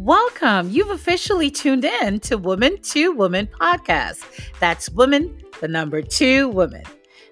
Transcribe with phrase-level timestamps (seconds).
[0.00, 0.70] Welcome.
[0.70, 4.24] You've officially tuned in to Woman to Woman podcast.
[4.58, 6.84] That's Woman, the number two woman.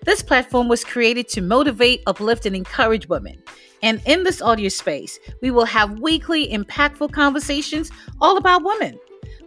[0.04, 3.42] This platform was created to motivate, uplift, and encourage women.
[3.82, 7.90] And in this audio space, we will have weekly impactful conversations
[8.20, 8.98] all about women.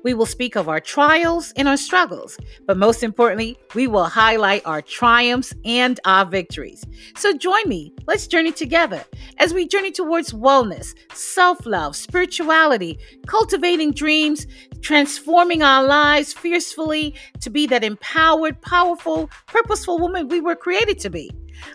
[0.04, 4.66] We will speak of our trials and our struggles, but most importantly, we will highlight
[4.66, 6.84] our triumphs and our victories.
[7.16, 7.94] So join me.
[8.08, 9.04] Let's journey together
[9.38, 14.48] as we journey towards wellness, self love, spirituality, cultivating dreams,
[14.82, 21.10] transforming our lives fiercely to be that empowered, powerful, purposeful woman we were created to
[21.10, 21.32] be.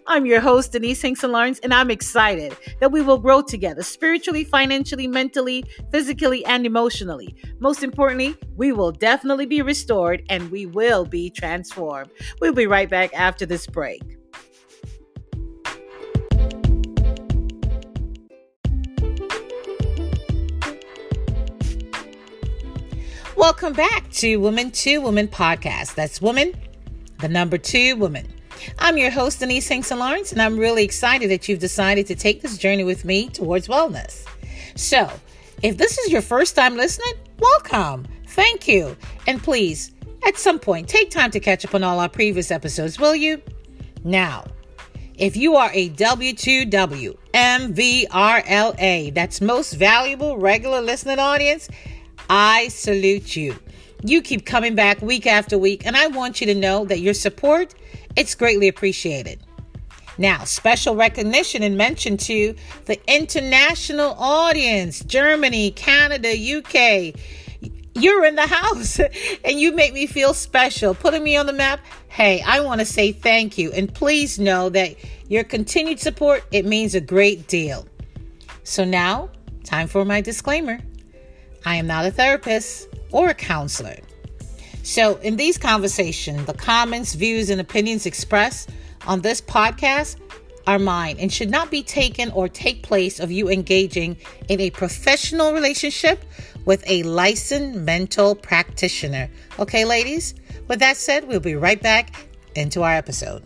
[0.07, 4.45] I'm your host, Denise Hinkson Lawrence, and I'm excited that we will grow together spiritually,
[4.45, 7.35] financially, mentally, physically, and emotionally.
[7.59, 12.11] Most importantly, we will definitely be restored and we will be transformed.
[12.41, 14.03] We'll be right back after this break.
[23.37, 25.95] Welcome back to Woman to Woman podcast.
[25.95, 26.55] That's Woman,
[27.21, 28.27] the number two woman.
[28.79, 32.43] I'm your host, Denise Hinkson Lawrence, and I'm really excited that you've decided to take
[32.43, 34.27] this journey with me towards wellness.
[34.75, 35.11] So,
[35.63, 38.07] if this is your first time listening, welcome.
[38.29, 38.97] Thank you.
[39.27, 39.93] And please,
[40.27, 43.41] at some point, take time to catch up on all our previous episodes, will you?
[44.05, 44.45] Now,
[45.17, 51.69] if you are a W2W MVRLA, that's most valuable regular listening audience,
[52.29, 53.57] I salute you.
[54.03, 57.15] You keep coming back week after week, and I want you to know that your
[57.15, 57.75] support
[58.17, 59.41] it's greatly appreciated.
[60.19, 62.55] Now, special recognition and mention to
[62.87, 67.15] the international audience Germany, Canada, UK.
[67.95, 68.99] You're in the house
[69.45, 71.81] and you make me feel special, putting me on the map.
[72.09, 73.71] Hey, I want to say thank you.
[73.73, 74.97] And please know that
[75.29, 77.87] your continued support, it means a great deal.
[78.65, 79.29] So now,
[79.65, 80.79] time for my disclaimer.
[81.67, 83.97] I am not a therapist or a counselor.
[84.83, 88.69] So, in these conversations, the comments, views, and opinions expressed
[89.07, 90.17] on this podcast
[90.67, 94.19] are mine and should not be taken or take place of you engaging
[94.49, 96.25] in a professional relationship
[96.67, 99.31] with a licensed mental practitioner.
[99.59, 100.35] Okay, ladies?
[100.69, 103.43] With that said, we'll be right back into our episode.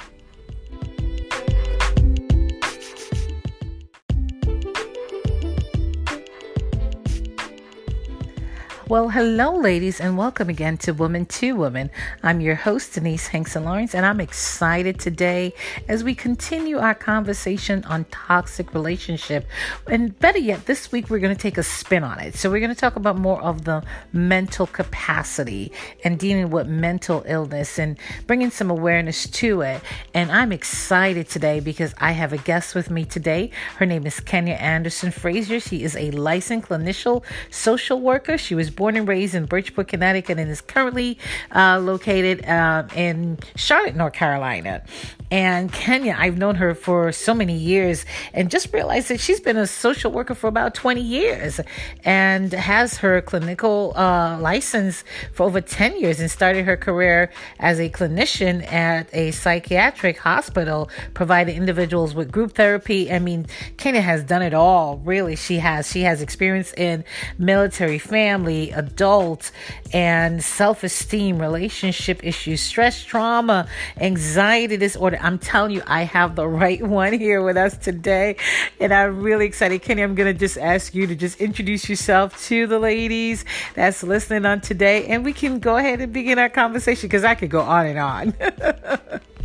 [8.90, 11.92] Well, hello, ladies, and welcome again to Woman to Woman.
[12.24, 15.54] I'm your host, Denise Hinkson Lawrence, and I'm excited today
[15.86, 19.46] as we continue our conversation on toxic relationship.
[19.86, 22.34] And better yet, this week we're going to take a spin on it.
[22.34, 25.70] So we're going to talk about more of the mental capacity
[26.02, 27.96] and dealing with mental illness and
[28.26, 29.80] bringing some awareness to it.
[30.14, 33.52] And I'm excited today because I have a guest with me today.
[33.76, 35.60] Her name is Kenya Anderson Frazier.
[35.60, 38.36] She is a licensed clinician social worker.
[38.36, 41.18] She was born and raised in Bridgeport, Connecticut, and is currently
[41.54, 44.82] uh, located uh, in Charlotte, North Carolina.
[45.30, 48.04] And Kenya, I've known her for so many years
[48.34, 51.60] and just realized that she's been a social worker for about 20 years
[52.04, 57.30] and has her clinical uh, license for over 10 years and started her career
[57.60, 63.12] as a clinician at a psychiatric hospital, providing individuals with group therapy.
[63.12, 65.36] I mean, Kenya has done it all, really.
[65.36, 65.88] She has.
[65.90, 67.04] She has experience in
[67.38, 69.52] military family, adults
[69.92, 73.68] and self esteem, relationship issues, stress, trauma,
[73.98, 75.19] anxiety disorder.
[75.20, 78.36] I'm telling you, I have the right one here with us today.
[78.80, 79.82] And I'm really excited.
[79.82, 83.44] Kenny, I'm going to just ask you to just introduce yourself to the ladies
[83.74, 85.06] that's listening on today.
[85.06, 87.98] And we can go ahead and begin our conversation because I could go on and
[87.98, 89.20] on.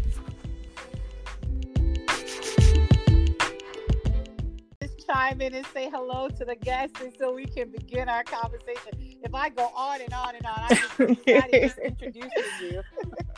[5.26, 8.92] chime in and say hello to the guests and so we can begin our conversation.
[9.24, 10.98] If I go on and on and on, I just,
[11.52, 12.30] just introducing
[12.62, 12.82] you.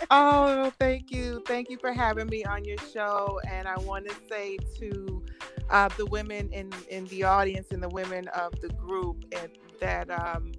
[0.09, 1.41] oh, thank you.
[1.45, 3.39] Thank you for having me on your show.
[3.49, 5.23] And I want to say to
[5.69, 10.09] uh, the women in, in the audience and the women of the group and that
[10.09, 10.51] um,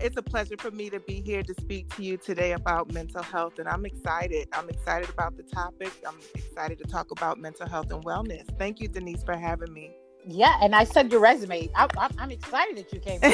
[0.00, 3.22] it's a pleasure for me to be here to speak to you today about mental
[3.22, 3.58] health.
[3.58, 4.48] And I'm excited.
[4.52, 5.92] I'm excited about the topic.
[6.06, 8.46] I'm excited to talk about mental health and wellness.
[8.58, 9.92] Thank you, Denise, for having me.
[10.30, 11.70] Yeah, and I sent your resume.
[11.74, 11.88] I,
[12.18, 13.32] am excited that you came and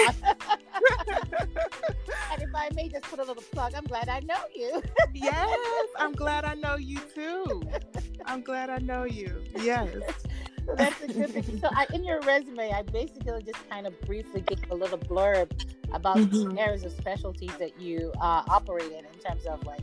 [2.41, 4.81] if I may just put a little plug, I'm glad I know you.
[5.12, 5.58] yes,
[5.99, 7.62] I'm glad I know you too.
[8.26, 9.43] I'm glad I know you.
[9.56, 9.88] Yes.
[10.67, 11.58] So that's a good thing.
[11.61, 15.50] So, I, in your resume, I basically just kind of briefly gave a little blurb
[15.93, 16.56] about mm-hmm.
[16.56, 19.82] areas of specialties that you uh, operate in, in terms of like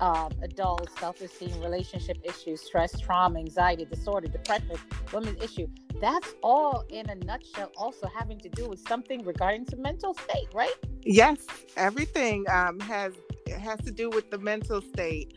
[0.00, 4.76] um, adults, self esteem, relationship issues, stress, trauma, anxiety, disorder, depression,
[5.12, 5.68] women's issue.
[6.00, 10.48] That's all in a nutshell, also having to do with something regarding to mental state,
[10.54, 10.74] right?
[11.02, 11.46] Yes,
[11.76, 13.14] everything um, has
[13.58, 15.34] has to do with the mental state.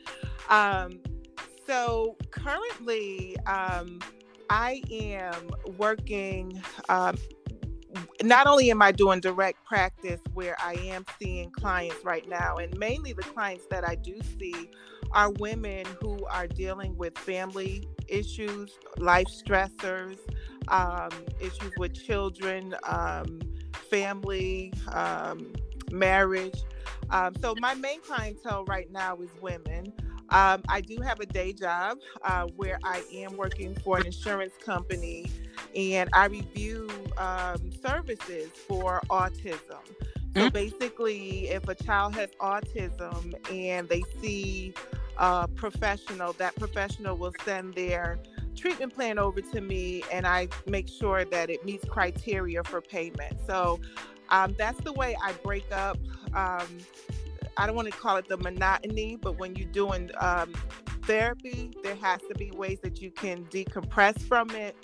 [0.50, 1.00] Um,
[1.66, 4.00] so currently, um,
[4.50, 6.62] I am working.
[6.90, 7.16] Um,
[8.24, 12.78] not only am I doing direct practice where I am seeing clients right now, and
[12.78, 14.70] mainly the clients that I do see
[15.14, 20.18] are women who are dealing with family issues, life stressors,
[20.68, 21.10] um,
[21.40, 23.40] issues with children, um,
[23.90, 25.54] family, um,
[25.92, 26.60] marriage.
[27.10, 29.94] Um, so, my main clientele right now is women.
[30.30, 34.54] Um, I do have a day job uh, where I am working for an insurance
[34.64, 35.30] company
[35.76, 39.60] and I review um, services for autism.
[40.34, 40.50] So mm-hmm.
[40.50, 44.74] basically, if a child has autism and they see
[45.18, 48.18] a professional, that professional will send their
[48.56, 53.38] treatment plan over to me and I make sure that it meets criteria for payment.
[53.48, 53.80] So
[54.30, 55.98] um, that's the way I break up
[56.34, 56.68] um,
[57.58, 60.54] I don't want to call it the monotony, but when you're doing um,
[61.04, 64.76] therapy, there has to be ways that you can decompress from it.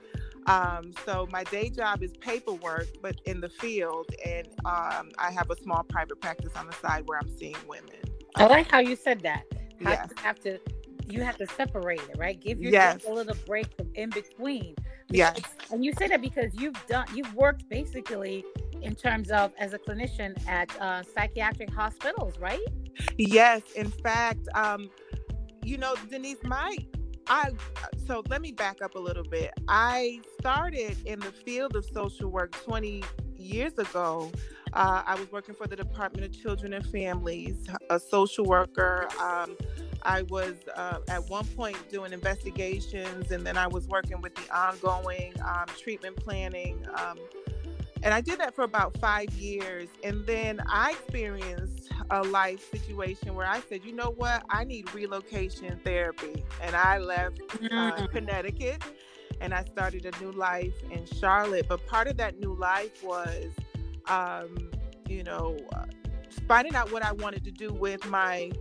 [0.48, 5.50] Um, so my day job is paperwork, but in the field, and um, I have
[5.50, 7.96] a small private practice on the side where I'm seeing women.
[8.36, 9.44] I like how you said that.
[9.84, 10.10] How yes.
[10.10, 10.60] you have to
[11.08, 12.40] you have to separate it, right?
[12.40, 13.10] Give yourself yes.
[13.10, 14.76] a little break in between.
[15.08, 15.42] Because, yes.
[15.72, 18.44] And you say that because you've done you've worked basically
[18.82, 22.60] in terms of as a clinician at uh, psychiatric hospitals, right?
[23.18, 23.62] Yes.
[23.76, 24.90] In fact, um,
[25.64, 26.78] you know, Denise, my
[27.30, 27.52] I
[28.06, 29.52] so let me back up a little bit.
[29.68, 33.04] I started in the field of social work 20
[33.38, 34.32] years ago.
[34.78, 39.08] Uh, I was working for the Department of Children and Families, a social worker.
[39.20, 39.58] Um,
[40.04, 44.56] I was uh, at one point doing investigations, and then I was working with the
[44.56, 47.18] ongoing um, treatment planning um,
[48.04, 49.90] and I did that for about five years.
[50.04, 54.44] And then I experienced a life situation where I said, you know what?
[54.50, 56.44] I need relocation therapy.
[56.62, 58.12] And I left uh, mm.
[58.12, 58.84] Connecticut
[59.42, 61.68] and I started a new life in Charlotte.
[61.68, 63.52] But part of that new life was,
[64.08, 64.70] um,
[65.08, 65.86] you know, uh,
[66.48, 68.52] finding out what I wanted to do with my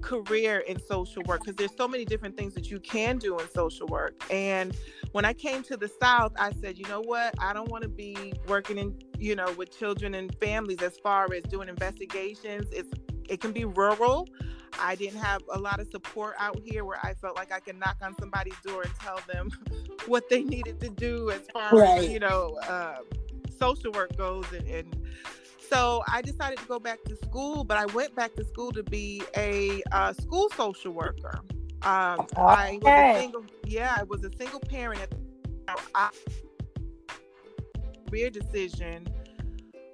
[0.00, 3.48] career in social work because there's so many different things that you can do in
[3.50, 4.14] social work.
[4.30, 4.76] And
[5.12, 7.34] when I came to the South, I said, you know what?
[7.38, 11.28] I don't want to be working in, you know, with children and families as far
[11.34, 12.68] as doing investigations.
[12.72, 12.90] It's
[13.28, 14.28] it can be rural.
[14.78, 17.78] I didn't have a lot of support out here where I felt like I could
[17.78, 19.50] knock on somebody's door and tell them
[20.06, 22.00] what they needed to do as far right.
[22.00, 22.98] as you know uh,
[23.60, 24.96] social work goes and, and
[25.70, 28.82] so I decided to go back to school, but I went back to school to
[28.82, 31.38] be a uh, school social worker.
[31.82, 32.36] Um, okay.
[32.36, 35.18] I was a single, yeah, I was a single parent at the
[35.94, 36.10] I,
[38.08, 39.06] career decision.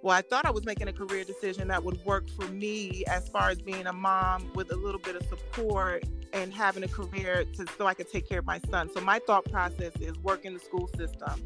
[0.03, 3.29] Well, I thought I was making a career decision that would work for me as
[3.29, 7.45] far as being a mom with a little bit of support and having a career
[7.57, 8.89] to so I could take care of my son.
[8.95, 11.45] So my thought process is work in the school system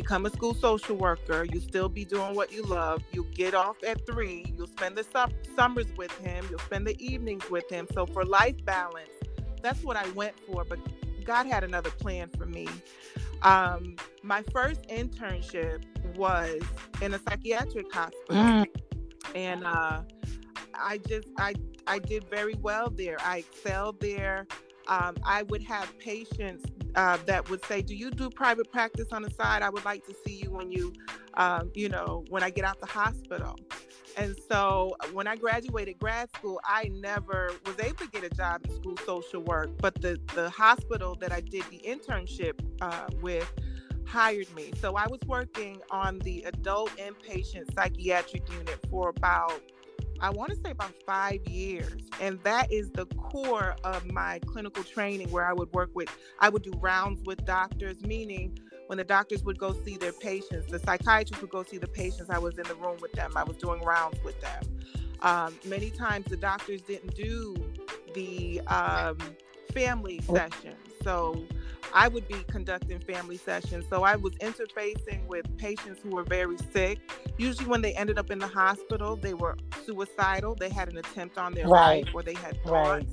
[0.00, 1.44] become a school social worker.
[1.44, 3.02] You still be doing what you love.
[3.12, 4.54] You get off at three.
[4.56, 5.04] You'll spend the
[5.56, 6.46] summers with him.
[6.48, 7.88] You'll spend the evenings with him.
[7.92, 9.10] So for life balance,
[9.60, 10.64] that's what I went for.
[10.64, 10.78] But
[11.24, 12.68] God had another plan for me.
[13.42, 15.82] Um, my first internship
[16.16, 16.62] was
[17.02, 18.66] in a psychiatric hospital, mm.
[19.34, 20.02] and uh,
[20.74, 21.54] I just I
[21.88, 23.16] I did very well there.
[23.20, 24.46] I excelled there.
[24.86, 26.64] Um, I would have patients
[26.94, 29.62] uh, that would say, "Do you do private practice on the side?
[29.62, 30.92] I would like to see you when you,
[31.34, 33.56] um, you know, when I get out the hospital."
[34.16, 38.62] And so when I graduated grad school, I never was able to get a job
[38.64, 43.50] in school social work, but the the hospital that I did the internship uh, with
[44.06, 44.72] hired me.
[44.80, 49.60] So I was working on the adult inpatient psychiatric unit for about
[50.20, 52.02] I want to say about five years.
[52.20, 56.08] And that is the core of my clinical training where I would work with,
[56.40, 58.58] I would do rounds with doctors, meaning
[58.88, 62.30] when the doctors would go see their patients, the psychiatrists would go see the patients.
[62.30, 64.62] I was in the room with them, I was doing rounds with them.
[65.20, 67.54] Um, many times the doctors didn't do
[68.14, 69.18] the um,
[69.72, 70.74] family session.
[71.02, 71.44] So
[71.94, 73.84] I would be conducting family sessions.
[73.88, 76.98] So I was interfacing with patients who were very sick.
[77.38, 80.54] Usually, when they ended up in the hospital, they were suicidal.
[80.54, 82.04] They had an attempt on their right.
[82.04, 83.06] life, or they had thoughts,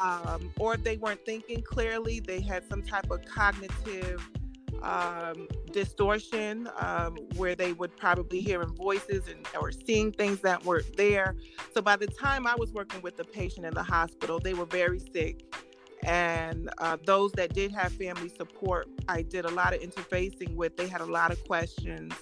[0.00, 0.26] right.
[0.26, 2.20] um, or they weren't thinking clearly.
[2.20, 4.28] They had some type of cognitive
[4.82, 10.96] um, distortion um, where they would probably hearing voices and or seeing things that weren't
[10.96, 11.34] there.
[11.72, 14.66] So by the time I was working with the patient in the hospital, they were
[14.66, 15.44] very sick
[16.06, 20.76] and uh, those that did have family support, I did a lot of interfacing with.
[20.76, 22.14] They had a lot of questions,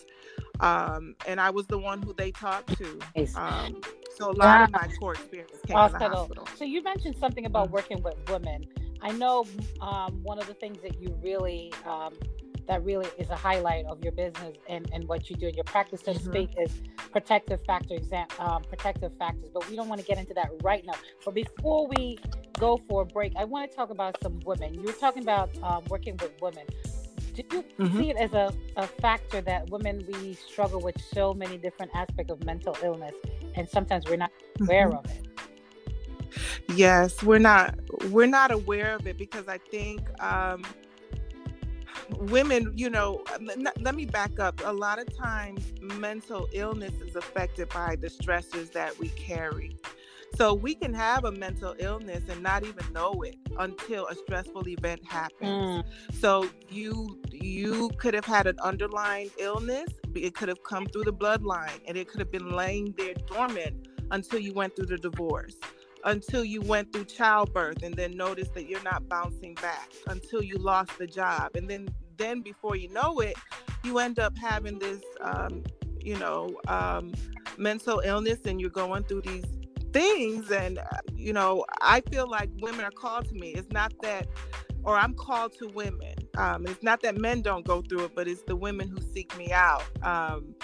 [0.61, 2.99] um, and I was the one who they talked to.
[3.37, 3.83] Um,
[4.17, 4.65] so a lot yeah.
[4.65, 6.07] of my core experience came hospital.
[6.07, 6.49] in the hospital.
[6.57, 7.75] So you mentioned something about mm-hmm.
[7.75, 8.67] working with women.
[9.03, 9.45] I know
[9.83, 12.15] um, one of the things that you really um,
[12.67, 15.65] that really is a highlight of your business and, and what you do in your
[15.65, 16.31] practice, so to mm-hmm.
[16.31, 16.73] speak, is
[17.13, 19.51] protective factor exam um, protective factors.
[19.53, 20.95] But we don't want to get into that right now.
[21.23, 22.19] But before we
[22.59, 24.75] go for a break, I want to talk about some women.
[24.75, 26.67] You were talking about um, working with women.
[27.35, 27.99] Do you mm-hmm.
[27.99, 32.33] see it as a, a factor that women we struggle with so many different aspects
[32.33, 33.15] of mental illness,
[33.55, 34.31] and sometimes we're not
[34.61, 34.99] aware mm-hmm.
[34.99, 35.27] of it?
[36.75, 37.79] Yes, we're not
[38.11, 40.65] we're not aware of it because I think um,
[42.11, 43.25] women, you know,
[43.81, 44.61] let me back up.
[44.65, 49.77] A lot of times, mental illness is affected by the stressors that we carry.
[50.37, 54.69] So we can have a mental illness and not even know it until a stressful
[54.69, 55.85] event happens.
[55.85, 55.85] Mm.
[56.13, 59.89] So you you could have had an underlying illness.
[60.15, 63.89] It could have come through the bloodline, and it could have been laying there dormant
[64.11, 65.57] until you went through the divorce
[66.05, 70.57] until you went through childbirth and then noticed that you're not bouncing back until you
[70.59, 73.37] lost the job and then then before you know it
[73.85, 75.63] you end up having this um,
[76.01, 77.13] you know um,
[77.57, 79.45] mental illness and you're going through these
[79.95, 80.83] things and uh,
[81.15, 84.27] you know i feel like women are called to me it's not that
[84.83, 88.29] or i'm called to women um, it's not that men don't go through it but
[88.29, 90.55] it's the women who seek me out um,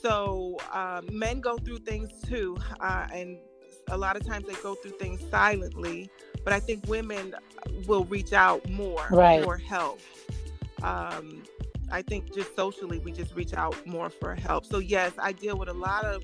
[0.00, 3.38] so um, men go through things too uh, and
[3.90, 6.10] a lot of times they go through things silently,
[6.44, 7.34] but I think women
[7.86, 9.42] will reach out more right.
[9.42, 10.00] for help.
[10.82, 11.42] Um,
[11.92, 14.64] I think just socially, we just reach out more for help.
[14.64, 16.22] So, yes, I deal with a lot of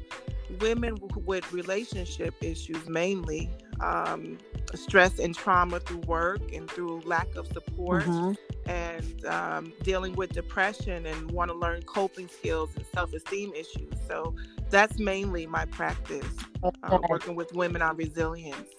[0.60, 3.50] women with relationship issues mainly
[3.80, 4.38] um,
[4.74, 8.70] stress and trauma through work and through lack of support mm-hmm.
[8.70, 14.34] and um, dealing with depression and want to learn coping skills and self-esteem issues so
[14.70, 16.24] that's mainly my practice
[16.62, 16.96] uh, okay.
[16.96, 18.70] uh, working with women on resilience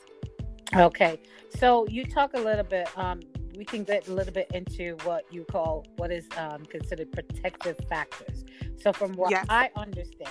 [0.76, 1.20] okay
[1.56, 3.20] so you talk a little bit um,
[3.58, 7.78] we can get a little bit into what you call what is um, considered protective
[7.90, 8.46] factors.
[8.80, 9.46] So, from what yes.
[9.50, 10.30] I understand,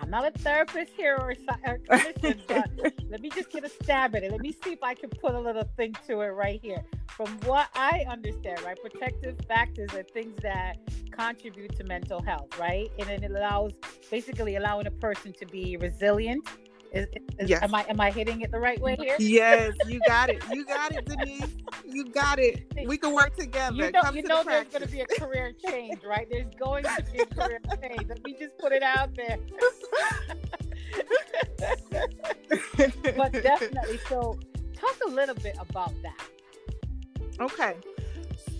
[0.00, 2.70] I'm not a therapist here or a clinician, but
[3.08, 4.30] let me just get a stab at it.
[4.30, 6.84] Let me see if I can put a little thing to it right here.
[7.08, 10.76] From what I understand, right, protective factors are things that
[11.10, 12.90] contribute to mental health, right?
[12.98, 13.72] And it allows
[14.10, 16.48] basically allowing a person to be resilient
[16.92, 17.06] is,
[17.38, 17.62] is, yes.
[17.62, 19.16] Am I am I hitting it the right way here?
[19.18, 20.42] Yes, you got it.
[20.52, 21.56] You got it, Denise.
[21.84, 22.66] You got it.
[22.86, 23.76] We can work together.
[23.76, 26.26] You know, you know there's going to be a career change, right?
[26.30, 28.08] There's going to be a career change.
[28.08, 29.38] Let me just put it out there.
[33.16, 34.38] but definitely, so
[34.74, 36.20] talk a little bit about that.
[37.40, 37.74] Okay.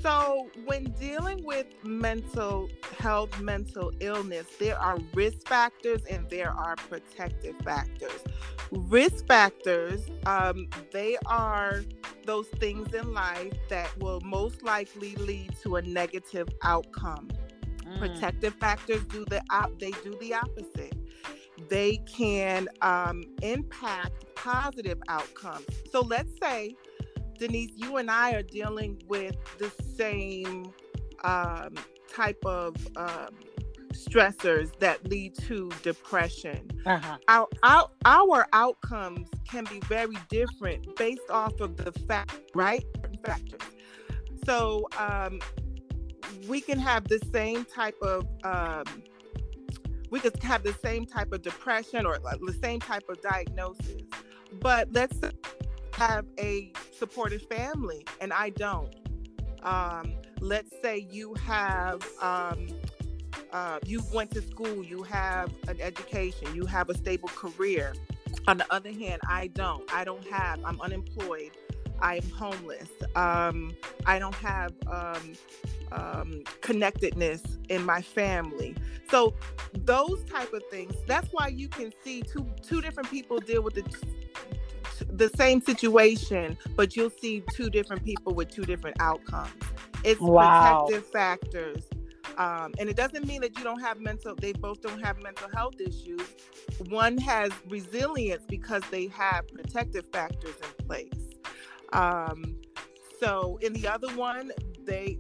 [0.03, 6.77] So, when dealing with mental health, mental illness, there are risk factors and there are
[6.77, 8.23] protective factors.
[8.71, 11.83] Risk factors, um, they are
[12.27, 17.29] those things in life that will most likely lead to a negative outcome.
[17.85, 17.99] Mm.
[17.99, 20.95] Protective factors do the op- they do the opposite.
[21.69, 25.67] They can um, impact positive outcomes.
[25.91, 26.77] So let's say
[27.39, 30.73] Denise, you and I are dealing with the same
[31.25, 31.75] um,
[32.13, 33.29] type of um,
[33.93, 36.71] stressors that lead to depression.
[36.87, 37.19] Uh-huh.
[37.29, 42.85] Our, our, our outcomes can be very different based off of the fact, right?
[43.25, 43.61] Factors.
[44.45, 45.41] So um,
[46.49, 48.85] we can have the same type of um,
[50.11, 54.03] we could have the same type of depression or the same type of diagnosis.
[54.61, 55.21] But let's
[55.93, 58.95] have a supportive family and I don't.
[59.63, 62.69] Um, let's say you have um,
[63.53, 67.95] uh, you went to school, you have an education, you have a stable career.
[68.47, 69.91] On the other hand, I don't.
[69.93, 70.61] I don't have.
[70.65, 71.53] I'm unemployed.
[72.01, 72.89] I'm homeless.
[73.17, 73.75] Um,
[74.07, 75.33] I don't have um,
[75.93, 78.77] um, connectedness in my family.
[79.11, 79.35] So
[79.73, 80.95] those type of things.
[81.07, 83.83] That's why you can see two two different people deal with the
[85.11, 89.53] the same situation, but you'll see two different people with two different outcomes.
[90.05, 90.85] It's wow.
[90.87, 91.85] protective factors.
[92.37, 95.49] Um, and it doesn't mean that you don't have mental, they both don't have mental
[95.53, 96.23] health issues.
[96.89, 101.11] One has resilience because they have protective factors in place.
[101.93, 102.57] Um,
[103.19, 104.53] so in the other one,
[104.85, 105.19] they,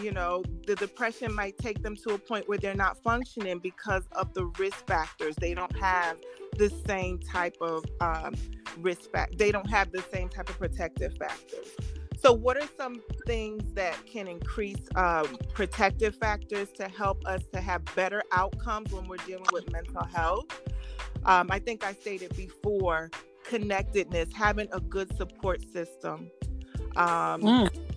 [0.00, 4.04] you know, the depression might take them to a point where they're not functioning because
[4.12, 5.34] of the risk factors.
[5.36, 6.16] They don't have
[6.56, 8.34] the same type of um,
[8.78, 9.38] risk fact.
[9.38, 11.68] They don't have the same type of protective factors.
[12.20, 17.60] So, what are some things that can increase um, protective factors to help us to
[17.60, 20.46] have better outcomes when we're dealing with mental health?
[21.26, 23.10] Um, I think I stated before
[23.44, 26.30] connectedness, having a good support system.
[26.96, 27.93] Um, mm.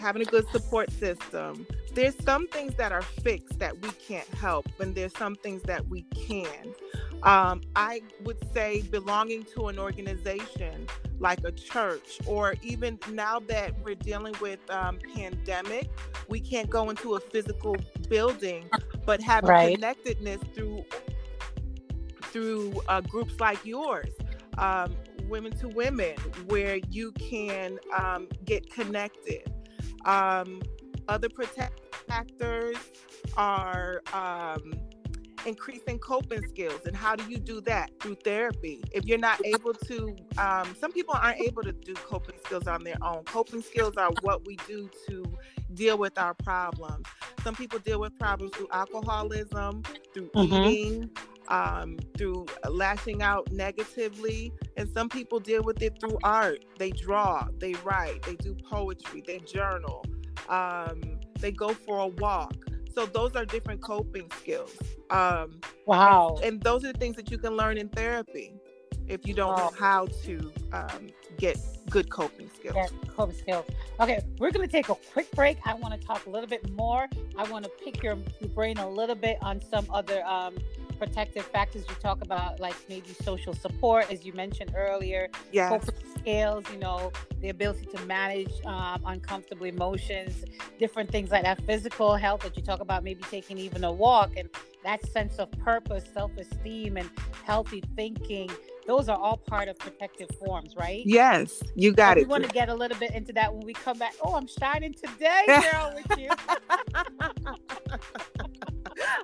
[0.00, 1.66] Having a good support system.
[1.94, 5.86] There's some things that are fixed that we can't help, and there's some things that
[5.88, 6.74] we can.
[7.22, 10.86] Um, I would say belonging to an organization
[11.20, 15.88] like a church, or even now that we're dealing with um, pandemic,
[16.28, 17.76] we can't go into a physical
[18.08, 18.68] building,
[19.06, 19.74] but having right.
[19.74, 20.84] connectedness through
[22.24, 24.10] through uh, groups like yours,
[24.58, 24.96] um,
[25.28, 26.16] Women to Women,
[26.48, 29.53] where you can um, get connected.
[30.04, 30.62] Um,
[31.08, 32.76] other protect factors
[33.36, 34.74] are um,
[35.46, 37.90] increasing coping skills and how do you do that?
[38.00, 38.82] Through therapy.
[38.92, 42.84] If you're not able to um, some people aren't able to do coping skills on
[42.84, 43.24] their own.
[43.24, 45.24] Coping skills are what we do to
[45.74, 47.06] deal with our problems.
[47.42, 49.82] Some people deal with problems through alcoholism
[50.12, 50.68] through mm-hmm.
[50.68, 51.10] eating
[51.48, 56.64] um, through lashing out negatively and some people deal with it through art.
[56.78, 60.04] They draw they write they do poetry they journal
[60.48, 62.54] um, they go for a walk
[62.94, 64.76] so those are different coping skills.
[65.10, 66.36] Um, wow.
[66.36, 68.54] And, and, those are the things that you can learn in therapy
[69.08, 69.56] if you don't wow.
[69.56, 71.58] know how to um, get
[71.90, 72.74] good coping skills.
[72.76, 73.66] Yeah, coping skills.
[74.00, 75.58] Okay, we're going to take a quick break.
[75.64, 77.06] I want to talk a little bit more.
[77.36, 80.56] I want to pick your, your brain a little bit on some other um,
[80.98, 85.28] protective factors you talk about, like maybe social support, as you mentioned earlier.
[85.52, 85.78] Yeah.
[86.18, 90.44] Skills, you know, the ability to manage um, uncomfortable emotions,
[90.78, 91.60] different things like that.
[91.64, 94.48] Physical health that you talk about, maybe taking even a walk, and
[94.84, 97.10] that sense of purpose, self esteem, and
[97.44, 98.50] healthy thinking.
[98.86, 101.02] Those are all part of protective forms, right?
[101.06, 102.24] Yes, you got so it.
[102.24, 104.14] We want to get a little bit into that when we come back.
[104.22, 106.28] Oh, I'm shining today, girl, with you.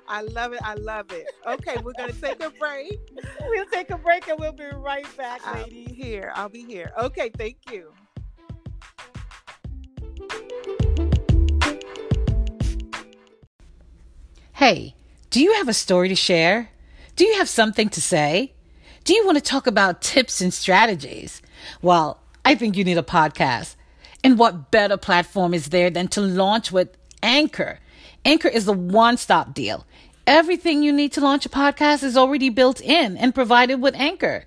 [0.07, 0.59] I love it.
[0.63, 1.27] I love it.
[1.45, 2.99] Okay, we're gonna take a break.
[3.47, 5.63] We'll take a break and we'll be right back, ladies.
[5.63, 6.31] I'll be here.
[6.35, 6.91] I'll be here.
[6.97, 7.91] Okay, thank you.
[14.53, 14.95] Hey,
[15.31, 16.69] do you have a story to share?
[17.15, 18.53] Do you have something to say?
[19.03, 21.41] Do you want to talk about tips and strategies?
[21.81, 23.75] Well, I think you need a podcast.
[24.23, 27.79] And what better platform is there than to launch with Anchor?
[28.23, 29.85] Anchor is a one stop deal.
[30.27, 34.45] Everything you need to launch a podcast is already built in and provided with Anchor.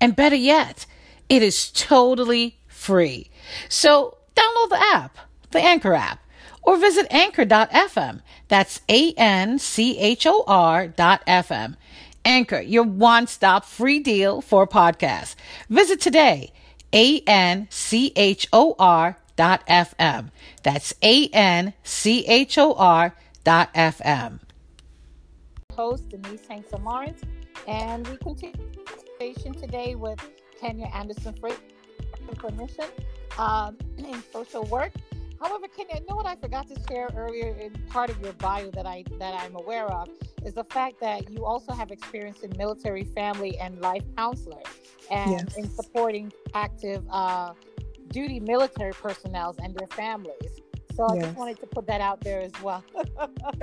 [0.00, 0.86] And better yet,
[1.28, 3.28] it is totally free.
[3.68, 5.18] So download the app,
[5.50, 6.20] the Anchor app,
[6.62, 8.20] or visit anchor.fm.
[8.46, 11.74] That's A N C H O R dot FM.
[12.26, 15.36] Anchor, your one stop free deal for podcasts.
[15.70, 16.52] Visit today,
[16.92, 20.32] A N C H O R dot FM.
[20.64, 24.40] That's A N C H O R dot FM.
[25.72, 27.20] Host Denise Hinkson Lawrence,
[27.68, 28.52] and we continue
[28.84, 30.18] conversation today with
[30.60, 31.58] Kenya Anderson Frazier,
[32.34, 32.88] clinician
[33.38, 34.92] um, in social work.
[35.40, 38.70] However, Kenya, you know what I forgot to share earlier in part of your bio
[38.70, 40.08] that I that I'm aware of
[40.44, 44.62] is the fact that you also have experience in military, family, and life counselor,
[45.10, 45.56] and yes.
[45.56, 47.52] in supporting active uh,
[48.10, 50.60] duty military personnel and their families.
[50.94, 52.82] So I just wanted to put that out there as well.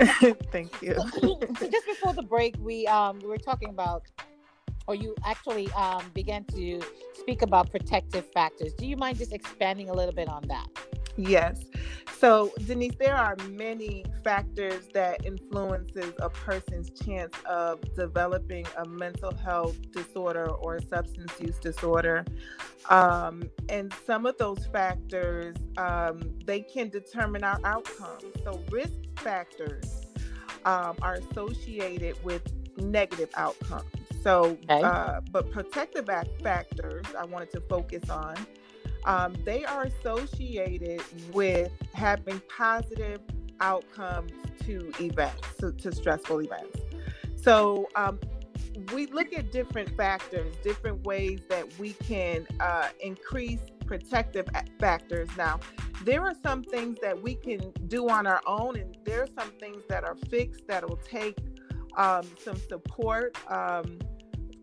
[0.52, 0.94] Thank you.
[1.20, 4.02] so just before the break, we um, we were talking about,
[4.86, 6.80] or you actually um, began to
[7.14, 8.72] speak about protective factors.
[8.74, 10.68] Do you mind just expanding a little bit on that?
[11.16, 11.64] Yes.
[12.18, 19.34] So, Denise, there are many factors that influences a person's chance of developing a mental
[19.34, 22.24] health disorder or substance use disorder.
[22.88, 28.18] Um, and some of those factors, um, they can determine our outcome.
[28.42, 30.06] So, risk factors
[30.64, 32.42] um, are associated with
[32.76, 33.84] negative outcomes.
[34.22, 34.82] So, okay.
[34.82, 36.08] uh, but protective
[36.42, 38.34] factors I wanted to focus on
[39.04, 43.20] um, they are associated with having positive
[43.60, 44.32] outcomes
[44.64, 46.78] to events, to, to stressful events.
[47.36, 48.18] So um,
[48.92, 54.46] we look at different factors, different ways that we can uh, increase protective
[54.80, 55.28] factors.
[55.36, 55.60] Now,
[56.04, 59.50] there are some things that we can do on our own, and there are some
[59.60, 61.38] things that are fixed that will take
[61.96, 63.98] um, some support, um,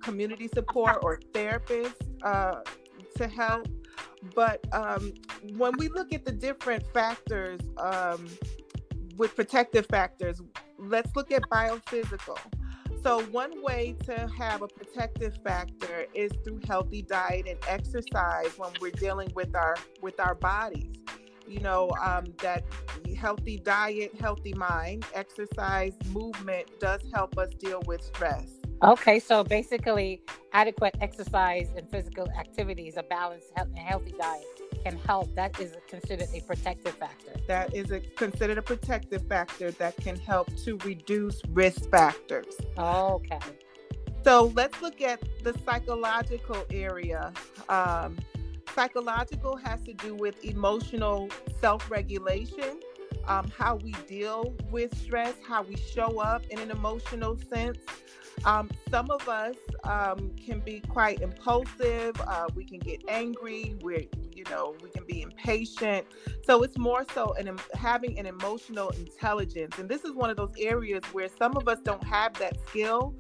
[0.02, 2.62] community support, or therapists uh,
[3.16, 3.68] to help.
[4.36, 5.14] But um,
[5.58, 8.28] when we look at the different factors um,
[9.18, 10.42] with protective factors,
[10.78, 12.38] let's look at biophysical.
[13.04, 18.72] So, one way to have a protective factor is through healthy diet and exercise when
[18.80, 20.94] we're dealing with our with our bodies.
[21.48, 22.64] you know, um, that
[23.18, 28.61] healthy diet, healthy mind, exercise, movement does help us deal with stress.
[28.84, 34.44] Okay, so basically, adequate exercise and physical activities, a balanced and healthy diet
[34.84, 35.34] can help.
[35.36, 37.34] That is considered a protective factor.
[37.48, 42.56] That is a, considered a protective factor that can help to reduce risk factors.
[42.76, 43.40] Okay.
[44.24, 47.34] So let's look at the psychological area.
[47.70, 48.18] Um,
[48.74, 52.80] psychological has to do with emotional self regulation
[53.28, 57.78] um, how we deal with stress, how we show up in an emotional sense.
[58.46, 62.20] Um, some of us um, can be quite impulsive.
[62.22, 63.76] Uh, we can get angry.
[63.82, 66.06] We're, you know, we can be impatient.
[66.44, 69.78] So it's more so an, having an emotional intelligence.
[69.78, 73.16] And this is one of those areas where some of us don't have that skill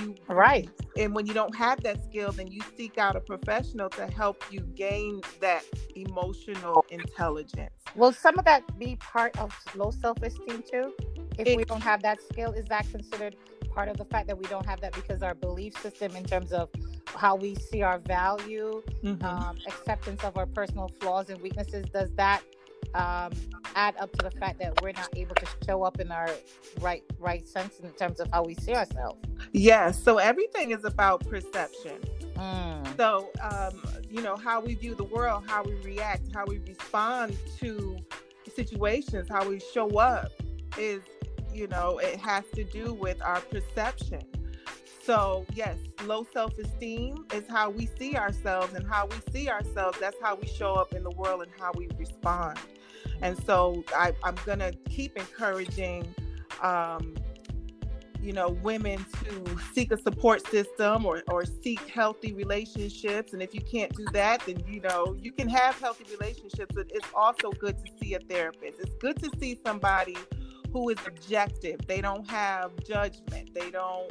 [0.00, 3.88] you right and when you don't have that skill then you seek out a professional
[3.90, 5.62] to help you gain that
[5.96, 10.92] emotional intelligence will some of that be part of low self-esteem too
[11.38, 13.36] if it, we don't have that skill is that considered
[13.74, 16.52] part of the fact that we don't have that because our belief system in terms
[16.52, 16.68] of
[17.06, 19.24] how we see our value mm-hmm.
[19.24, 22.42] um, acceptance of our personal flaws and weaknesses does that
[22.94, 23.32] um,
[23.74, 26.28] add up to the fact that we're not able to show up in our
[26.80, 29.18] right right sense in terms of how we see ourselves.
[29.52, 30.02] Yes.
[30.02, 31.98] So everything is about perception.
[32.36, 32.96] Mm.
[32.96, 37.36] So um, you know how we view the world, how we react, how we respond
[37.60, 37.96] to
[38.54, 40.32] situations, how we show up
[40.78, 41.02] is
[41.54, 44.22] you know it has to do with our perception.
[45.04, 49.98] So, yes, low self esteem is how we see ourselves, and how we see ourselves,
[49.98, 52.58] that's how we show up in the world and how we respond.
[53.20, 56.14] And so I, am going to keep encouraging,
[56.60, 57.16] um,
[58.20, 63.32] you know, women to seek a support system or, or seek healthy relationships.
[63.32, 66.86] And if you can't do that, then, you know, you can have healthy relationships, but
[66.90, 68.78] it's also good to see a therapist.
[68.78, 70.16] It's good to see somebody
[70.72, 71.80] who is objective.
[71.86, 73.54] They don't have judgment.
[73.54, 74.10] They don't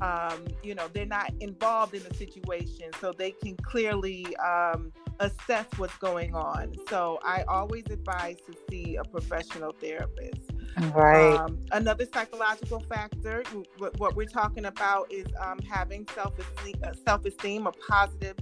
[0.00, 5.66] um, you know, they're not involved in the situation, so they can clearly um, assess
[5.76, 6.74] what's going on.
[6.88, 10.52] So I always advise to see a professional therapist.
[10.94, 11.36] Right.
[11.36, 13.42] Um, another psychological factor,
[13.78, 18.36] what, what, we're talking about is um, having self esteem, uh, self esteem, a positive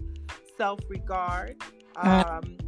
[0.56, 1.56] self regard.
[1.96, 2.28] Mm.
[2.28, 2.67] Um,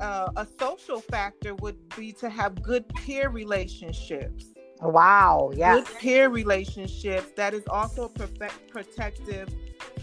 [0.00, 4.46] uh, a social factor would be to have good peer relationships.
[4.80, 5.50] Wow.
[5.54, 5.76] Yeah.
[5.76, 7.30] Good peer relationships.
[7.36, 9.48] That is also a perfect, protective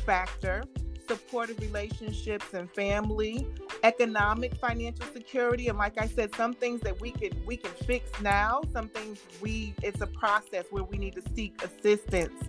[0.05, 0.63] factor.
[1.07, 3.45] Supportive relationships and family,
[3.83, 8.21] economic financial security, and like I said, some things that we can we can fix
[8.21, 8.61] now.
[8.71, 12.41] Some things we it's a process where we need to seek assistance.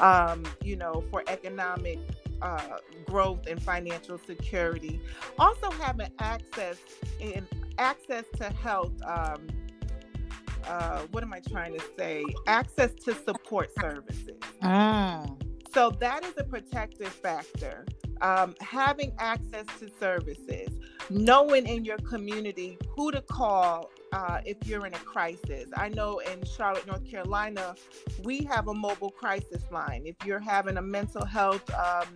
[0.00, 1.98] Um, you know, for economic
[2.42, 5.00] uh, growth and financial security.
[5.38, 6.78] Also having access
[7.20, 7.46] in
[7.78, 8.92] access to health.
[9.06, 9.46] Um,
[10.66, 12.24] uh, what am I trying to say?
[12.46, 14.40] Access to support services.
[14.62, 15.40] Mm.
[15.72, 17.84] So that is a protective factor.
[18.22, 20.68] Um, having access to services,
[21.10, 25.68] knowing in your community who to call uh, if you're in a crisis.
[25.76, 27.74] I know in Charlotte, North Carolina,
[28.24, 30.04] we have a mobile crisis line.
[30.06, 32.06] If you're having a mental health um,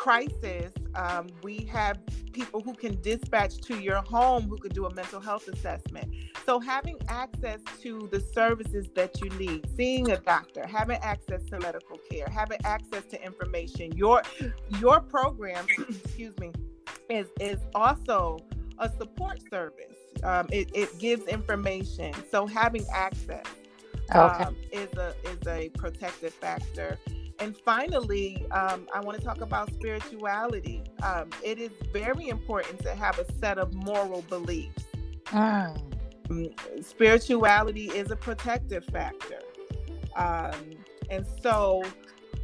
[0.00, 1.98] crisis, um, we have
[2.32, 6.10] people who can dispatch to your home who could do a mental health assessment.
[6.46, 11.60] So, having access to the services that you need, seeing a doctor, having access to
[11.60, 14.22] medical care, having access to information, your
[14.78, 16.50] your program, excuse me,
[17.10, 18.38] is is also
[18.78, 19.98] a support service.
[20.22, 22.14] Um, it, it gives information.
[22.30, 23.44] So, having access
[24.08, 24.44] okay.
[24.44, 26.98] um, is a is a protective factor.
[27.40, 30.82] And finally, um, I want to talk about spirituality.
[31.02, 34.84] Um, it is very important to have a set of moral beliefs.
[36.28, 36.84] Mm.
[36.84, 39.40] Spirituality is a protective factor.
[40.16, 40.52] Um,
[41.08, 41.82] and so,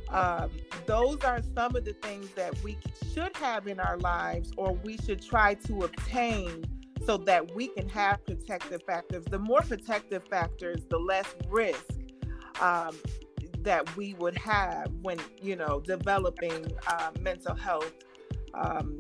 [0.08, 0.50] um,
[0.86, 2.78] those are some of the things that we
[3.12, 6.64] should have in our lives or we should try to obtain
[7.04, 9.24] so that we can have protective factors.
[9.24, 11.84] The more protective factors, the less risk
[12.60, 12.96] um,
[13.66, 17.92] that we would have when you know developing uh, mental health
[18.54, 18.96] um,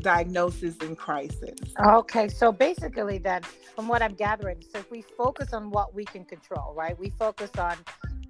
[0.00, 1.56] diagnosis and crisis.
[1.86, 3.42] Okay, so basically, then,
[3.74, 6.98] from what I'm gathering, so if we focus on what we can control, right?
[6.98, 7.76] We focus on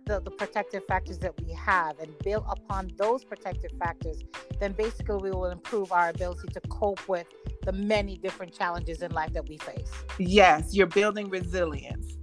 [0.05, 4.23] the, the protective factors that we have and build upon those protective factors,
[4.61, 7.27] then basically we will improve our ability to cope with
[7.65, 9.91] the many different challenges in life that we face.
[10.19, 12.19] Yes, you're building resilience.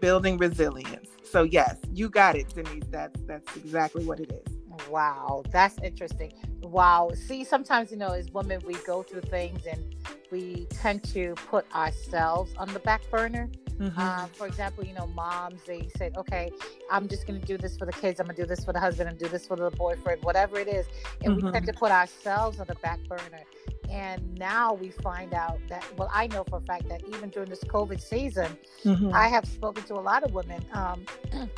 [0.00, 1.08] Building resilience.
[1.24, 2.84] So yes, you got it, Denise.
[2.90, 4.88] That's that's exactly what it is.
[4.88, 6.32] Wow, that's interesting.
[6.62, 7.10] Wow.
[7.14, 9.82] See, sometimes you know, as women, we go through things and
[10.30, 13.48] we tend to put ourselves on the back burner.
[13.82, 13.98] Mm-hmm.
[13.98, 16.52] Uh, for example, you know, moms, they say, okay,
[16.90, 18.20] I'm just going to do this for the kids.
[18.20, 20.58] I'm going to do this for the husband and do this for the boyfriend, whatever
[20.60, 20.86] it is.
[21.24, 21.46] And mm-hmm.
[21.46, 21.72] we tend mm-hmm.
[21.72, 23.42] to put ourselves on the back burner.
[23.90, 27.50] And now we find out that, well, I know for a fact that even during
[27.50, 29.12] this COVID season, mm-hmm.
[29.12, 31.04] I have spoken to a lot of women um,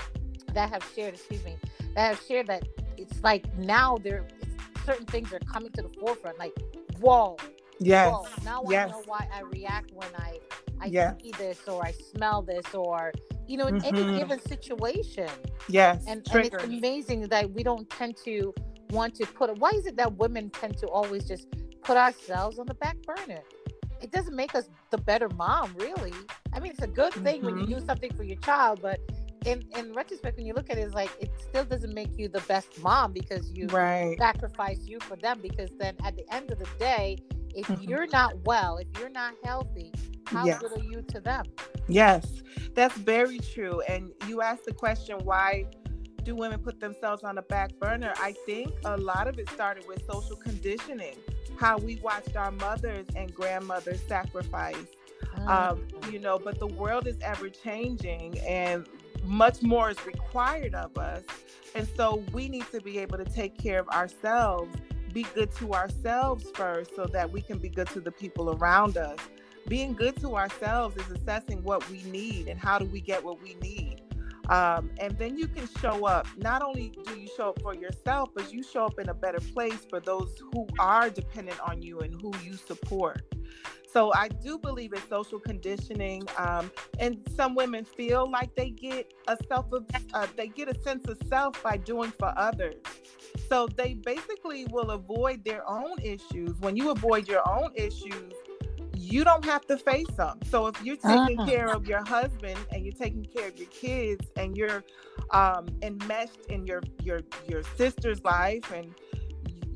[0.54, 1.56] that have shared, excuse me,
[1.94, 4.24] that have shared that it's like now there
[4.86, 6.38] certain things are coming to the forefront.
[6.38, 6.54] Like,
[7.00, 7.36] whoa,
[7.78, 8.26] yes, whoa.
[8.44, 8.88] Now yes.
[8.88, 10.38] I know why I react when I
[10.80, 11.14] I yes.
[11.22, 13.12] see this or I smell this or
[13.46, 13.96] you know in mm-hmm.
[13.96, 15.28] any given situation.
[15.68, 18.54] Yes, and, and it's amazing that we don't tend to
[18.90, 19.56] want to put.
[19.58, 21.48] Why is it that women tend to always just
[21.82, 23.42] put ourselves on the back burner?
[24.00, 26.12] It doesn't make us the better mom, really.
[26.52, 27.46] I mean, it's a good thing mm-hmm.
[27.46, 27.80] when you mm-hmm.
[27.80, 29.00] do something for your child, but
[29.44, 32.28] in in retrospect, when you look at it, it's like it still doesn't make you
[32.28, 34.16] the best mom because you right.
[34.18, 35.40] sacrifice you for them.
[35.40, 37.18] Because then at the end of the day,
[37.54, 37.88] if mm-hmm.
[37.88, 39.92] you're not well, if you're not healthy,
[40.26, 40.60] how yes.
[40.60, 41.44] good are you to them?
[41.88, 42.42] Yes,
[42.74, 43.80] that's very true.
[43.82, 45.66] And you asked the question, why
[46.22, 48.14] do women put themselves on the back burner?
[48.16, 51.16] I think a lot of it started with social conditioning,
[51.58, 54.76] how we watched our mothers and grandmothers sacrifice.
[55.36, 55.48] Mm-hmm.
[55.48, 58.86] Um, you know, but the world is ever changing, and
[59.24, 61.22] much more is required of us.
[61.74, 64.74] And so we need to be able to take care of ourselves,
[65.14, 68.98] be good to ourselves first, so that we can be good to the people around
[68.98, 69.18] us.
[69.68, 73.40] Being good to ourselves is assessing what we need and how do we get what
[73.40, 74.02] we need.
[74.50, 76.26] Um, and then you can show up.
[76.36, 79.40] Not only do you show up for yourself, but you show up in a better
[79.40, 83.22] place for those who are dependent on you and who you support.
[83.94, 89.14] So I do believe it's social conditioning, um, and some women feel like they get
[89.28, 92.74] a self of uh, they get a sense of self by doing for others.
[93.48, 96.58] So they basically will avoid their own issues.
[96.58, 98.32] When you avoid your own issues,
[98.96, 100.40] you don't have to face them.
[100.50, 101.48] So if you're taking uh-huh.
[101.48, 104.82] care of your husband and you're taking care of your kids and you're
[105.30, 108.92] um, enmeshed in your your your sister's life and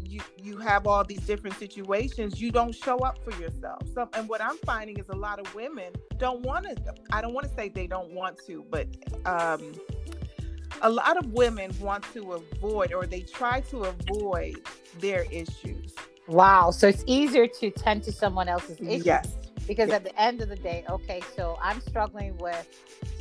[0.08, 3.82] you you have all these different situations you don't show up for yourself.
[3.94, 6.76] So and what i'm finding is a lot of women don't want to
[7.12, 8.86] i don't want to say they don't want to but
[9.26, 9.74] um
[10.82, 14.56] a lot of women want to avoid or they try to avoid
[15.00, 15.94] their issues.
[16.28, 16.70] Wow.
[16.70, 19.36] So it's easier to tend to someone else's issues yes.
[19.66, 19.96] because yes.
[19.96, 22.66] at the end of the day okay so i'm struggling with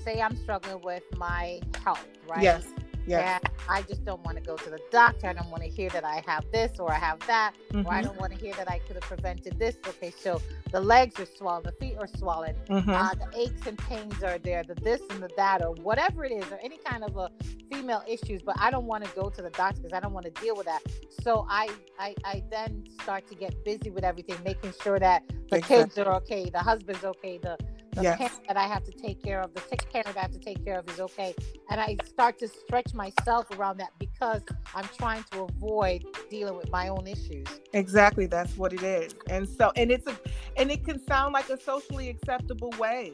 [0.03, 2.43] say i'm struggling with my health right?
[2.43, 2.65] Yes
[3.07, 3.39] yeah.
[3.69, 5.27] I just don't want to go to the doctor.
[5.27, 7.85] I don't want to hear that I have this or I have that, mm-hmm.
[7.85, 8.07] or I mm-hmm.
[8.07, 9.77] don't want to hear that I could have prevented this.
[9.87, 10.41] Okay, so
[10.71, 12.89] the legs are swollen, the feet are swollen, mm-hmm.
[12.89, 16.31] uh, the aches and pains are there, the this and the that, or whatever it
[16.31, 17.29] is, or any kind of a
[17.71, 18.41] female issues.
[18.41, 20.55] But I don't want to go to the doctor because I don't want to deal
[20.55, 20.81] with that.
[21.21, 25.57] So I, I, I then start to get busy with everything, making sure that the
[25.57, 25.77] exactly.
[25.77, 27.57] kids are okay, the husband's okay, the
[27.97, 28.17] the yes.
[28.17, 30.63] parent that I have to take care of, the sick parent I have to take
[30.63, 31.33] care of is okay.
[31.69, 34.43] And I start to stretch myself around that because
[34.75, 37.47] I'm trying to avoid dealing with my own issues.
[37.73, 39.15] Exactly, that's what it is.
[39.29, 40.15] And so and it's a
[40.57, 43.13] and it can sound like a socially acceptable way.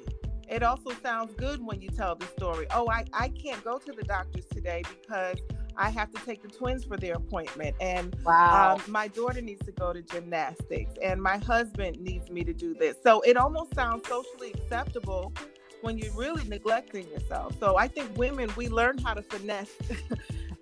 [0.50, 2.68] It also sounds good when you tell the story.
[2.72, 5.38] Oh, I, I can't go to the doctors today because
[5.78, 8.76] I have to take the twins for their appointment, and wow.
[8.76, 12.74] um, my daughter needs to go to gymnastics, and my husband needs me to do
[12.74, 12.98] this.
[13.04, 15.34] So it almost sounds socially acceptable
[15.82, 17.58] when you're really neglecting yourself.
[17.60, 19.72] So I think women we learn how to finesse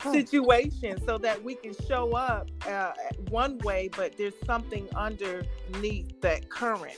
[0.12, 2.94] situations so that we can show up uh,
[3.30, 6.98] one way, but there's something underneath that current.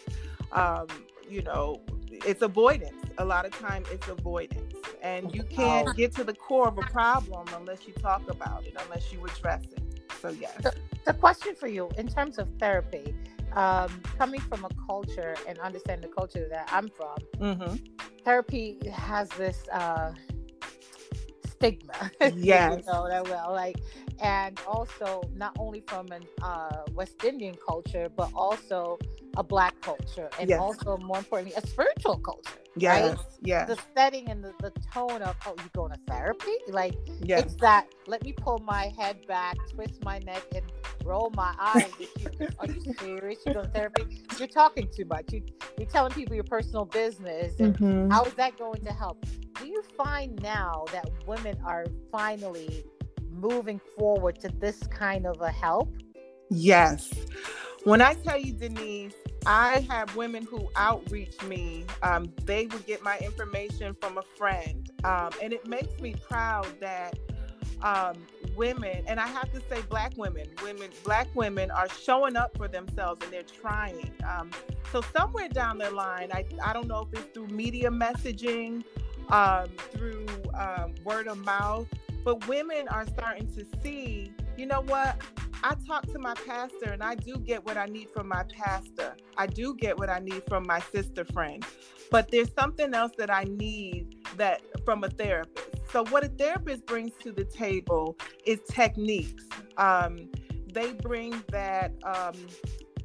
[0.51, 0.87] Um,
[1.29, 1.81] you know,
[2.25, 2.93] it's avoidance.
[3.17, 4.73] A lot of time, it's avoidance
[5.03, 8.73] and you can't get to the core of a problem unless you talk about it,
[8.85, 10.01] unless you address it.
[10.21, 10.53] So yes.
[10.61, 10.73] The,
[11.05, 13.13] the question for you, in terms of therapy,
[13.51, 17.75] um, coming from a culture and understand the culture that I'm from, mm-hmm.
[18.23, 20.13] therapy has this uh,
[21.45, 22.11] stigma.
[22.35, 22.79] Yes.
[22.79, 23.75] you know that well, like,
[24.21, 28.97] and also not only from an uh, West Indian culture, but also
[29.35, 30.59] a black culture, and yes.
[30.59, 32.59] also more importantly, a spiritual culture.
[32.75, 33.25] Yes, right?
[33.41, 33.65] yeah.
[33.65, 36.55] The setting and the, the tone of oh, you going to therapy?
[36.67, 37.43] Like yes.
[37.43, 37.87] it's that.
[38.07, 40.63] Let me pull my head back, twist my neck, and
[41.03, 41.91] roll my eyes.
[42.59, 43.39] are you serious?
[43.45, 44.23] You going to therapy?
[44.37, 45.33] You're talking too much.
[45.33, 45.43] You,
[45.77, 47.55] you're telling people your personal business.
[47.55, 48.09] Mm-hmm.
[48.09, 49.23] how is that going to help?
[49.59, 52.85] Do you find now that women are finally
[53.31, 55.95] moving forward to this kind of a help?
[56.49, 57.11] Yes.
[57.83, 59.13] When I tell you, Denise,
[59.45, 61.85] I have women who outreach me.
[62.01, 64.89] Um, they would get my information from a friend.
[65.03, 67.17] Um, and it makes me proud that
[67.81, 68.15] um,
[68.55, 72.67] women, and I have to say, black women, women, black women are showing up for
[72.67, 74.11] themselves and they're trying.
[74.27, 74.51] Um,
[74.91, 78.83] so somewhere down the line, I, I don't know if it's through media messaging,
[79.29, 80.27] um, through
[80.57, 81.87] um, word of mouth,
[82.23, 85.21] but women are starting to see, you know what?
[85.63, 89.15] I talk to my pastor and I do get what I need from my pastor.
[89.37, 91.65] I do get what I need from my sister friend.
[92.11, 95.69] But there's something else that I need that from a therapist.
[95.91, 99.45] So what a therapist brings to the table is techniques.
[99.77, 100.29] Um,
[100.73, 102.35] they bring that um,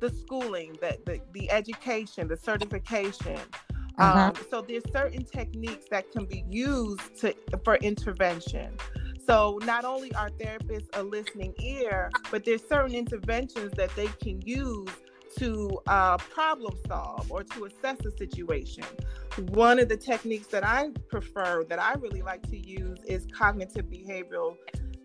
[0.00, 3.38] the schooling, that the, the education, the certification.
[3.98, 4.18] Uh-huh.
[4.18, 7.34] Um, so there's certain techniques that can be used to
[7.64, 8.72] for intervention.
[9.28, 14.40] So not only are therapists a listening ear, but there's certain interventions that they can
[14.40, 14.88] use
[15.36, 18.84] to uh, problem solve or to assess a situation.
[19.50, 23.84] One of the techniques that I prefer, that I really like to use, is cognitive
[23.84, 24.56] behavioral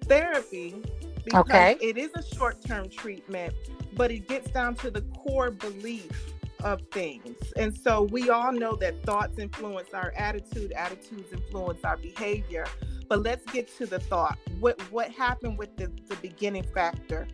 [0.05, 0.81] therapy
[1.25, 1.77] because okay.
[1.81, 3.53] it is a short term treatment,
[3.93, 6.33] but it gets down to the core belief
[6.63, 7.35] of things.
[7.57, 12.65] And so we all know that thoughts influence our attitude, attitudes influence our behavior.
[13.13, 14.39] But let's get to the thought.
[14.59, 17.27] What what happened with the, the beginning factor?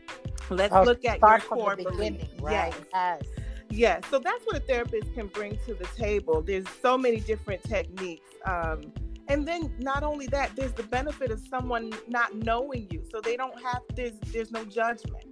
[0.49, 2.21] Let's oh, look at your core belief.
[2.41, 2.73] Right?
[2.73, 2.75] Yes.
[2.93, 3.21] yes.
[3.69, 4.03] Yes.
[4.11, 6.41] So that's what a therapist can bring to the table.
[6.41, 8.29] There's so many different techniques.
[8.43, 8.91] Um,
[9.29, 13.01] and then not only that, there's the benefit of someone not knowing you.
[13.09, 15.23] So they don't have there's there's no judgment.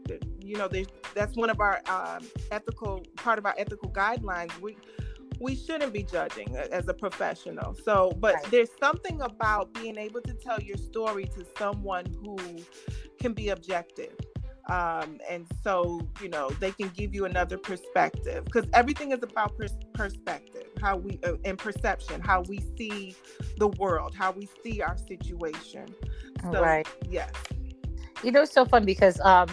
[0.42, 4.58] You know, there's that's one of our um, ethical part of our ethical guidelines.
[4.62, 4.78] We
[5.40, 7.76] we shouldn't be judging as a professional.
[7.86, 8.52] So, but right.
[8.52, 12.38] there's something about being able to tell your story to someone who
[13.20, 14.14] can be objective.
[14.70, 19.58] Um, and so, you know, they can give you another perspective because everything is about
[19.58, 23.16] pers- perspective, how we, uh, and perception, how we see
[23.58, 25.88] the world, how we see our situation.
[26.52, 26.88] So, right.
[27.10, 27.32] Yes.
[28.24, 29.48] You know, it's so fun because um,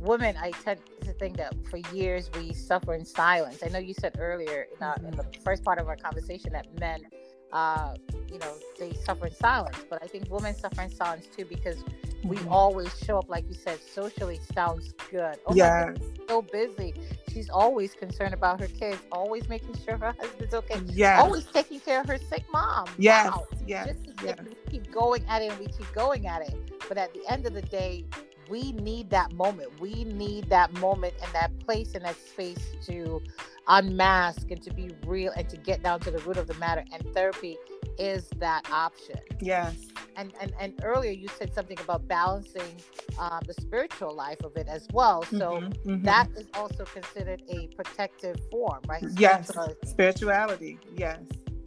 [0.00, 3.62] women, I tend to think that for years we suffer in silence.
[3.64, 5.42] I know you said earlier in, our, in the mm-hmm.
[5.42, 7.06] first part of our conversation that men,
[7.52, 7.94] uh,
[8.30, 11.82] you know, they suffer in silence, but I think women suffer in silence too because
[12.24, 12.52] we mm-hmm.
[12.52, 15.38] always show up, like you said, socially sounds good.
[15.46, 15.96] Oh yes.
[16.28, 16.94] so busy.
[17.32, 20.80] She's always concerned about her kids, always making sure her husband's okay.
[20.86, 21.20] Yeah.
[21.20, 22.88] Always taking care of her sick mom.
[22.98, 23.30] Yes.
[23.30, 23.46] Wow.
[23.66, 23.96] Yes.
[24.04, 24.38] Just yes.
[24.44, 26.54] we keep going at it and we keep going at it.
[26.88, 28.04] But at the end of the day,
[28.50, 29.80] we need that moment.
[29.80, 33.22] We need that moment and that place and that space to
[33.68, 36.84] unmask and to be real and to get down to the root of the matter.
[36.92, 37.56] And therapy
[37.96, 39.20] is that option.
[39.40, 39.76] Yes.
[40.16, 42.74] And and and earlier you said something about balancing
[43.18, 45.22] um, the spiritual life of it as well.
[45.22, 46.04] So mm-hmm, mm-hmm.
[46.04, 49.04] That is also considered a protective form, right?
[49.16, 49.52] Yes.
[49.84, 50.78] Spirituality.
[50.96, 51.20] Yes.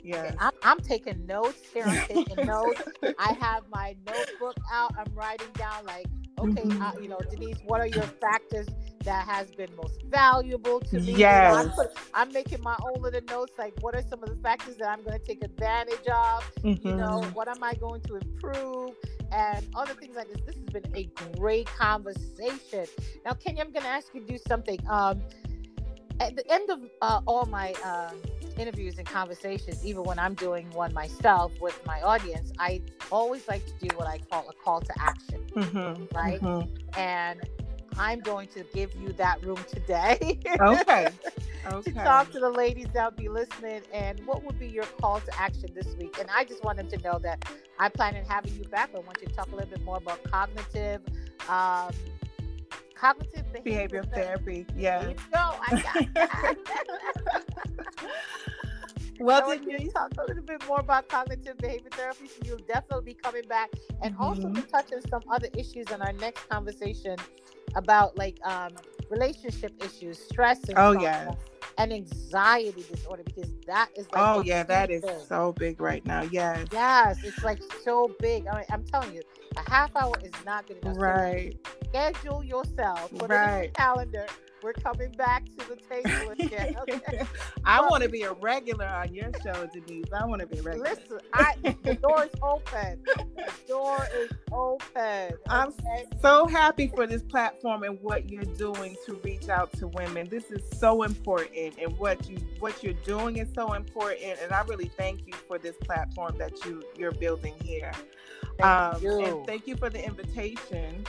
[0.04, 0.36] Yes.
[0.38, 1.86] I'm, I'm, taking notes here.
[1.86, 2.82] I'm taking notes.
[3.18, 4.94] I have my notebook out.
[4.98, 6.08] I'm writing down like
[6.40, 6.82] okay, mm-hmm.
[6.82, 8.68] uh, you know, Denise, what are your factors
[9.04, 11.16] that has been most valuable to me?
[11.16, 11.68] Yes.
[11.78, 14.90] I'm, I'm, making my own little notes, like what are some of the factors that
[14.90, 16.52] I'm going to take advantage of?
[16.64, 16.88] Mm-hmm.
[16.88, 18.92] You know, what am I going to improve?
[19.32, 20.42] And other things like this.
[20.46, 22.86] This has been a great conversation.
[23.26, 24.80] Now, Kenya, I'm going to ask you to do something.
[24.88, 25.22] Um,
[26.20, 28.12] at the end of uh, all my uh,
[28.58, 33.66] interviews and conversations, even when I'm doing one myself with my audience, I always like
[33.66, 36.42] to do what I call a call to action, mm-hmm, right?
[36.42, 37.00] Mm-hmm.
[37.00, 37.42] And
[37.98, 40.40] I'm going to give you that room today.
[40.60, 41.08] okay.
[41.68, 41.92] okay.
[41.92, 45.40] to talk to the ladies that'll be listening and what would be your call to
[45.40, 46.18] action this week.
[46.20, 47.46] And I just want them to know that
[47.80, 48.92] I plan on having you back.
[48.96, 51.02] I want you to talk a little bit more about cognitive
[51.50, 51.92] um,
[53.04, 54.64] cognitive behavioral, behavioral therapy.
[54.64, 54.66] therapy.
[54.78, 55.04] Yeah.
[55.04, 55.56] There go.
[55.62, 56.56] I got that.
[59.20, 63.14] well, so you talk a little bit more about cognitive behavior therapy, so you'll definitely
[63.14, 64.24] be coming back, and mm-hmm.
[64.24, 67.18] also to touch on some other issues in our next conversation
[67.76, 68.72] about like um,
[69.10, 71.34] relationship issues, stress, and oh yeah,
[71.78, 75.20] and anxiety disorder because that is like oh yeah that is thing.
[75.28, 79.22] so big right now yes yes it's like so big I mean, i'm telling you
[79.58, 83.50] a half hour is not good enough right so schedule yourself put right.
[83.50, 84.26] it in your calendar
[84.64, 86.76] we're coming back to the table again.
[86.82, 87.24] Okay?
[87.66, 90.06] I want to be a regular on your show, Denise.
[90.18, 90.90] I want to be regular.
[90.90, 93.04] Listen, I, the door is open.
[93.06, 94.82] The door is open.
[94.96, 95.34] Okay?
[95.48, 95.74] I'm
[96.22, 100.30] so happy for this platform and what you're doing to reach out to women.
[100.30, 104.38] This is so important, and what you what you're doing is so important.
[104.42, 107.92] And I really thank you for this platform that you you're building here.
[108.58, 109.26] Thank um, you.
[109.26, 111.06] And thank you for the invitation.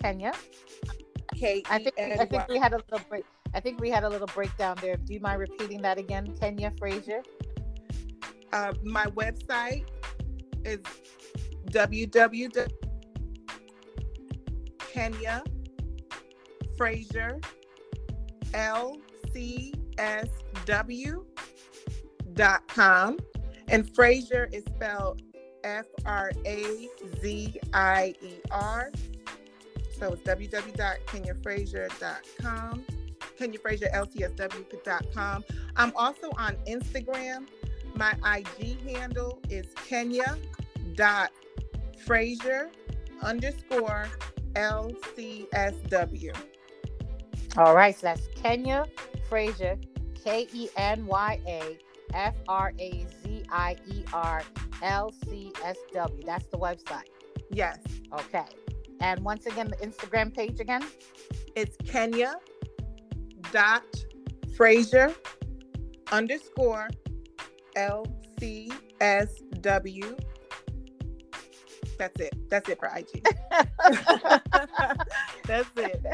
[0.00, 0.32] Kenya.
[1.36, 1.62] K.
[1.70, 3.24] I think I think we had a little break.
[3.54, 4.96] I think we had a little breakdown there.
[4.96, 7.22] Do you mind repeating that again, Kenya Frazier?
[8.52, 9.84] Uh, my website
[10.64, 10.78] is
[11.70, 12.70] www.
[14.78, 15.42] Kenya
[16.76, 17.40] Frazier
[18.52, 19.02] LCSW
[22.34, 23.18] dot com.
[23.68, 25.22] And Frazier is spelled
[25.64, 26.88] F R A
[27.20, 28.92] Z I E R.
[29.98, 32.84] So it's www.kenyafrazier.com.
[33.38, 35.44] KenyaFrazierLCSW.com.
[35.76, 37.46] I'm also on Instagram.
[37.94, 42.70] My IG handle is Kenya.Frazier
[43.22, 44.08] underscore
[44.54, 46.36] LCSW.
[47.56, 48.86] All right, so that's Kenya
[49.28, 49.78] Frazier,
[50.22, 51.78] K E N Y A
[52.14, 54.42] F R A Z I E R
[54.82, 56.22] L C S W.
[56.24, 57.08] That's the website.
[57.50, 57.78] Yes.
[58.12, 58.44] Okay.
[59.00, 60.84] And once again, the Instagram page again?
[61.54, 62.36] It's Kenya
[63.50, 63.84] dot
[64.56, 65.14] Frazier
[66.10, 66.88] underscore
[67.76, 68.70] LCSW.
[71.98, 72.34] That's it.
[72.50, 73.24] That's it for IG.
[75.46, 76.04] That's it.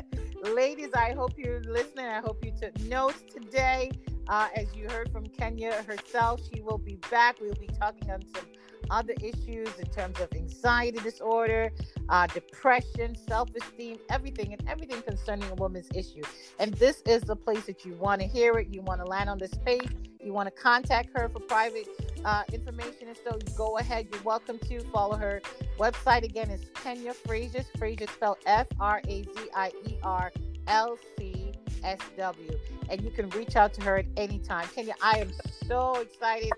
[0.55, 2.07] Ladies, I hope you're listening.
[2.07, 3.91] I hope you took notes today.
[4.29, 7.41] Uh, as you heard from Kenya herself, she will be back.
[7.41, 8.45] We'll be talking on some
[8.91, 11.71] other issues in terms of anxiety disorder,
[12.09, 16.23] uh, depression, self esteem, everything, and everything concerning a woman's issue.
[16.59, 18.69] And this is the place that you want to hear it.
[18.71, 19.89] You want to land on this page.
[20.21, 21.89] You want to contact her for private
[22.25, 23.09] uh, information.
[23.09, 24.09] And so go ahead.
[24.13, 25.41] You're welcome to follow her
[25.79, 26.51] website again.
[26.51, 27.65] is Kenya Frazier.
[27.79, 30.33] Frazier spelled F R A Z I E R
[30.67, 31.53] L C
[31.85, 32.51] S W.
[32.91, 34.67] And you can reach out to her at any time.
[34.75, 35.31] Kenya, I am
[35.67, 36.51] so excited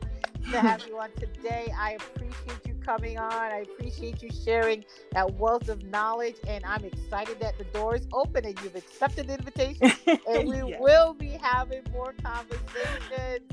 [0.51, 1.73] to have you on today.
[1.79, 3.33] I appreciate you coming on.
[3.33, 8.07] I appreciate you sharing that wealth of knowledge, and I'm excited that the door is
[8.13, 9.93] open and you've accepted the invitation,
[10.29, 10.81] and we yes.
[10.81, 13.51] will be having more conversations.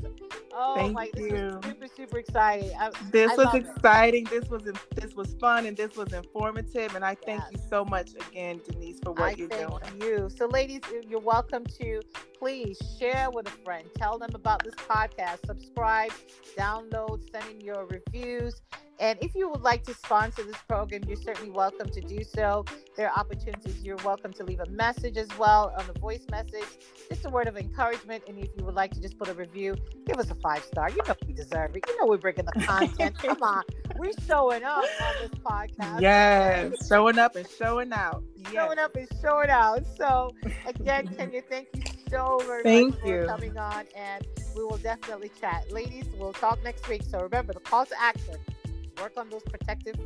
[0.54, 1.60] Oh Thank my, this you.
[1.62, 2.70] super super exciting.
[2.78, 4.26] I, this I was exciting.
[4.26, 4.30] It.
[4.30, 4.62] This was
[4.94, 6.94] this was fun, and this was informative.
[6.94, 10.00] And I thank you so much again, Denise, for what I you're thank doing.
[10.00, 10.30] You.
[10.30, 12.00] So, ladies, you're welcome to
[12.38, 13.86] please share with a friend.
[13.96, 15.46] Tell them about this podcast.
[15.46, 16.12] Subscribe,
[16.56, 18.62] download, send in your reviews.
[19.00, 22.64] And if you would like to sponsor this program, you're certainly welcome to do so.
[22.96, 23.80] There are opportunities.
[23.82, 26.66] You're welcome to leave a message as well on the voice message.
[27.08, 28.24] Just a word of encouragement.
[28.26, 30.90] And if you would like to just put a review, give us a five star.
[30.90, 31.84] You know we deserve it.
[31.86, 33.16] You know we're bringing the content.
[33.22, 33.62] Come on.
[33.96, 36.00] We're showing up on this podcast.
[36.00, 36.88] Yes.
[36.88, 38.24] showing up and showing out.
[38.36, 38.52] Yes.
[38.52, 39.86] Showing up and showing out.
[39.96, 40.34] So
[40.66, 43.20] again, Kenya, thank you so very thank much you.
[43.20, 43.84] for coming on.
[43.94, 44.26] And
[44.56, 45.70] we will definitely chat.
[45.70, 47.02] Ladies, we'll talk next week.
[47.08, 48.34] So remember the call to action
[49.00, 49.96] work on those protective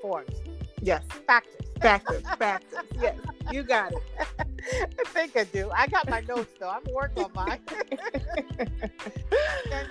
[0.00, 0.34] forms.
[0.82, 1.04] Yes.
[1.26, 1.66] Factors.
[1.80, 2.22] Factors.
[2.38, 2.84] Factors.
[3.00, 3.16] Yes.
[3.50, 3.98] You got it.
[4.38, 5.70] I think I do.
[5.74, 6.68] I got my notes though.
[6.68, 7.60] I'm working on mine.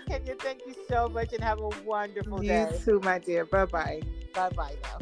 [0.08, 2.70] Kenya, thank you so much and have a wonderful you day.
[2.72, 3.46] You too, my dear.
[3.46, 4.02] Bye bye.
[4.34, 5.00] Bye bye now.